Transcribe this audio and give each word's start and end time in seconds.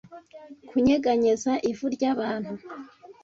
kunyeganyeza 0.69 1.51
ivu 1.71 1.85
ryabantu 1.95 2.53